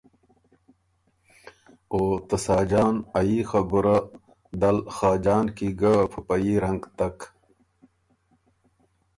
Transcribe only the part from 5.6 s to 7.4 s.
ګۀ په په يي رنګ تک۔